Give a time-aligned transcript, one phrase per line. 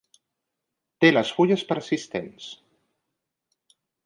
[1.05, 2.51] Té les fulles persistents.